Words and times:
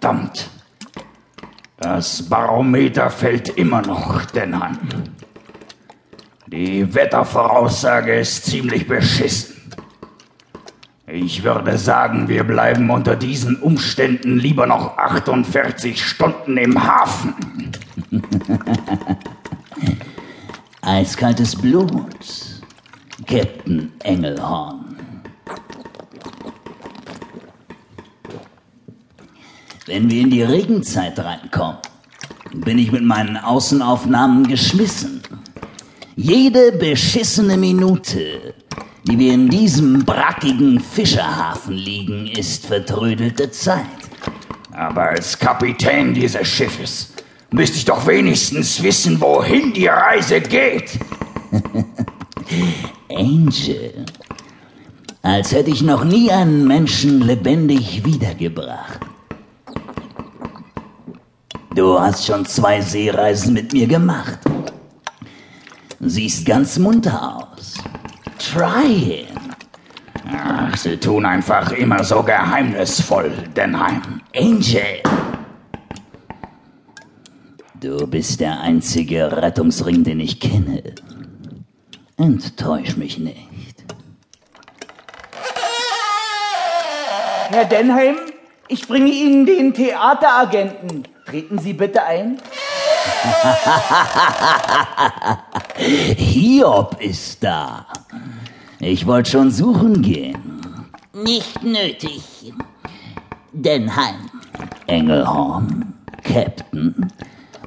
Verdammt. 0.00 0.48
Das 1.78 2.28
Barometer 2.28 3.10
fällt 3.10 3.48
immer 3.50 3.82
noch, 3.82 4.24
Denheim. 4.26 4.78
Die 6.46 6.94
Wettervoraussage 6.94 8.20
ist 8.20 8.44
ziemlich 8.44 8.86
beschissen. 8.86 9.56
Ich 11.08 11.42
würde 11.42 11.76
sagen, 11.78 12.28
wir 12.28 12.44
bleiben 12.44 12.90
unter 12.90 13.16
diesen 13.16 13.56
Umständen 13.56 14.38
lieber 14.38 14.66
noch 14.66 14.96
48 14.98 16.04
Stunden 16.04 16.56
im 16.58 16.80
Hafen. 16.80 17.34
Eiskaltes 20.82 21.56
Blut, 21.56 21.90
Captain 23.26 23.92
Engelhorn. 24.04 24.87
Wenn 29.88 30.10
wir 30.10 30.20
in 30.20 30.28
die 30.28 30.42
Regenzeit 30.42 31.18
reinkommen, 31.18 31.78
bin 32.52 32.78
ich 32.78 32.92
mit 32.92 33.02
meinen 33.02 33.38
Außenaufnahmen 33.38 34.46
geschmissen. 34.46 35.22
Jede 36.14 36.72
beschissene 36.72 37.56
Minute, 37.56 38.52
die 39.04 39.18
wir 39.18 39.32
in 39.32 39.48
diesem 39.48 40.04
brackigen 40.04 40.78
Fischerhafen 40.78 41.74
liegen, 41.74 42.26
ist 42.26 42.66
vertrödelte 42.66 43.50
Zeit. 43.50 43.86
Aber 44.72 45.08
als 45.08 45.38
Kapitän 45.38 46.12
dieses 46.12 46.46
Schiffes 46.46 47.14
müsste 47.50 47.78
ich 47.78 47.86
doch 47.86 48.06
wenigstens 48.06 48.82
wissen, 48.82 49.18
wohin 49.22 49.72
die 49.72 49.86
Reise 49.86 50.42
geht. 50.42 50.98
Angel, 53.08 54.04
als 55.22 55.52
hätte 55.52 55.70
ich 55.70 55.80
noch 55.80 56.04
nie 56.04 56.30
einen 56.30 56.68
Menschen 56.68 57.22
lebendig 57.22 58.04
wiedergebracht. 58.04 59.07
Du 61.78 61.96
hast 61.96 62.26
schon 62.26 62.44
zwei 62.44 62.80
Seereisen 62.80 63.54
mit 63.54 63.72
mir 63.72 63.86
gemacht. 63.86 64.40
Siehst 66.00 66.44
ganz 66.44 66.76
munter 66.76 67.36
aus. 67.36 67.74
Try 68.36 69.20
it. 69.20 69.28
Ach, 70.28 70.76
sie 70.76 70.96
tun 70.96 71.24
einfach 71.24 71.70
immer 71.70 72.02
so 72.02 72.20
geheimnisvoll, 72.24 73.30
Denheim. 73.54 74.20
Angel. 74.34 75.04
Du 77.80 78.08
bist 78.08 78.40
der 78.40 78.60
einzige 78.60 79.30
Rettungsring, 79.40 80.02
den 80.02 80.18
ich 80.18 80.40
kenne. 80.40 80.82
Enttäusch 82.16 82.96
mich 82.96 83.20
nicht. 83.20 83.84
Herr 87.50 87.66
Denheim, 87.66 88.16
ich 88.66 88.88
bringe 88.88 89.12
Ihnen 89.12 89.46
den 89.46 89.72
Theateragenten. 89.72 91.04
Treten 91.28 91.58
Sie 91.58 91.74
bitte 91.74 92.02
ein. 92.04 92.38
Hiob 96.16 96.96
ist 97.00 97.44
da. 97.44 97.86
Ich 98.80 99.06
wollte 99.06 99.32
schon 99.32 99.50
suchen 99.50 100.00
gehen. 100.00 100.62
Nicht 101.12 101.62
nötig. 101.62 102.54
Denheim. 103.52 104.30
Engelhorn, 104.86 105.92
Captain, 106.24 107.12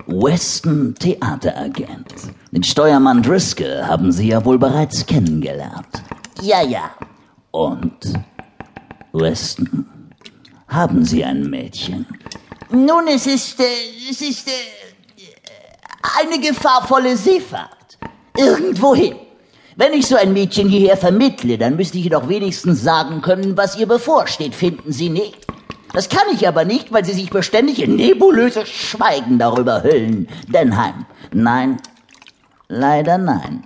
Weston 0.07 0.95
Theateragent. 0.95 2.15
Den 2.51 2.63
Steuermann 2.63 3.21
Driscoll 3.21 3.83
haben 3.85 4.11
Sie 4.11 4.29
ja 4.29 4.43
wohl 4.43 4.57
bereits 4.57 5.05
kennengelernt. 5.05 6.01
Ja, 6.41 6.63
ja. 6.63 6.89
Und, 7.51 8.13
Weston, 9.13 9.85
haben 10.67 11.05
Sie 11.05 11.23
ein 11.23 11.43
Mädchen? 11.47 12.07
Nun, 12.71 13.07
es 13.07 13.27
ist, 13.27 13.59
äh, 13.59 13.63
es 14.09 14.21
ist 14.21 14.47
äh, 14.47 14.51
eine 16.21 16.39
gefahrvolle 16.39 17.17
Seefahrt. 17.17 17.97
Irgendwohin. 18.37 19.15
Wenn 19.75 19.93
ich 19.93 20.07
so 20.07 20.15
ein 20.15 20.33
Mädchen 20.33 20.69
hierher 20.69 20.95
vermittle, 20.97 21.57
dann 21.57 21.75
müsste 21.75 21.97
ich 21.97 22.09
doch 22.09 22.29
wenigstens 22.29 22.81
sagen 22.81 23.21
können, 23.21 23.57
was 23.57 23.77
ihr 23.77 23.87
bevorsteht, 23.87 24.55
finden 24.55 24.91
Sie 24.91 25.09
nicht? 25.09 25.47
Das 25.93 26.07
kann 26.07 26.23
ich 26.33 26.47
aber 26.47 26.63
nicht, 26.63 26.93
weil 26.93 27.03
Sie 27.03 27.13
sich 27.13 27.29
beständig 27.29 27.81
in 27.81 27.95
nebulöses 27.95 28.69
Schweigen 28.69 29.37
darüber 29.37 29.83
hüllen. 29.83 30.27
Denheim. 30.47 31.05
Nein, 31.33 31.77
leider 32.69 33.17
nein. 33.17 33.63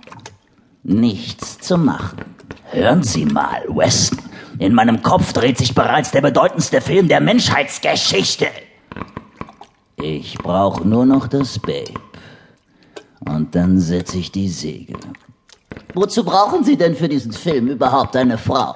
Nichts 0.82 1.58
zu 1.58 1.78
machen. 1.78 2.24
Hören 2.70 3.02
Sie 3.04 3.24
mal, 3.24 3.62
Weston. 3.68 4.18
In 4.58 4.74
meinem 4.74 5.02
Kopf 5.02 5.32
dreht 5.32 5.58
sich 5.58 5.74
bereits 5.74 6.10
der 6.10 6.22
bedeutendste 6.22 6.80
Film 6.80 7.08
der 7.08 7.20
Menschheitsgeschichte. 7.20 8.46
Ich 10.02 10.36
brauche 10.38 10.86
nur 10.86 11.06
noch 11.06 11.26
das 11.26 11.58
Babe. 11.58 11.94
Und 13.20 13.54
dann 13.54 13.80
setze 13.80 14.18
ich 14.18 14.30
die 14.30 14.48
Segel. 14.48 14.98
Wozu 15.94 16.22
brauchen 16.22 16.62
Sie 16.64 16.76
denn 16.76 16.94
für 16.94 17.08
diesen 17.08 17.32
Film 17.32 17.68
überhaupt 17.68 18.14
eine 18.16 18.36
Frau? 18.36 18.74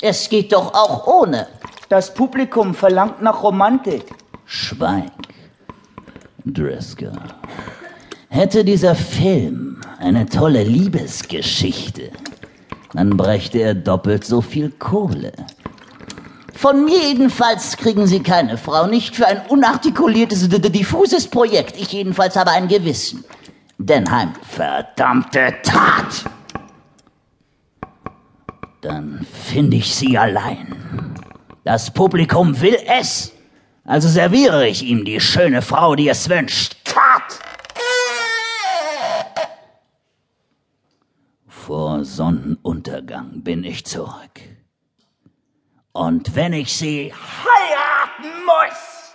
Es 0.00 0.28
geht 0.28 0.52
doch 0.52 0.72
auch 0.72 1.06
ohne. 1.06 1.48
Das 1.88 2.14
Publikum 2.14 2.74
verlangt 2.74 3.20
nach 3.20 3.42
Romantik. 3.42 4.04
Schweig, 4.46 5.10
Driscoll. 6.44 7.12
Hätte 8.28 8.64
dieser 8.64 8.94
Film 8.94 9.80
eine 9.98 10.26
tolle 10.26 10.64
Liebesgeschichte, 10.64 12.10
dann 12.92 13.16
brächte 13.16 13.58
er 13.58 13.74
doppelt 13.74 14.24
so 14.24 14.40
viel 14.40 14.70
Kohle. 14.70 15.32
Von 16.64 16.86
mir 16.86 16.98
jedenfalls 16.98 17.76
kriegen 17.76 18.06
Sie 18.06 18.22
keine 18.22 18.56
Frau, 18.56 18.86
nicht 18.86 19.16
für 19.16 19.26
ein 19.26 19.42
unartikuliertes, 19.48 20.48
diffuses 20.48 21.28
Projekt. 21.28 21.76
Ich 21.78 21.92
jedenfalls 21.92 22.36
habe 22.36 22.52
ein 22.52 22.68
Gewissen. 22.68 23.22
Denheim. 23.76 24.32
Verdammte 24.48 25.56
Tat! 25.62 26.24
Dann 28.80 29.26
finde 29.30 29.76
ich 29.76 29.94
sie 29.94 30.16
allein. 30.16 31.14
Das 31.64 31.90
Publikum 31.90 32.58
will 32.62 32.78
es. 32.98 33.34
Also 33.84 34.08
serviere 34.08 34.66
ich 34.66 34.84
ihm 34.84 35.04
die 35.04 35.20
schöne 35.20 35.60
Frau, 35.60 35.94
die 35.94 36.08
es 36.08 36.30
wünscht. 36.30 36.76
Cut! 36.86 37.40
Vor 41.46 42.06
Sonnenuntergang 42.06 43.42
bin 43.42 43.64
ich 43.64 43.84
zurück. 43.84 44.40
Und 45.96 46.34
wenn 46.34 46.52
ich 46.52 46.76
sie 46.76 47.14
heiraten 47.14 48.44
muss, 48.44 49.14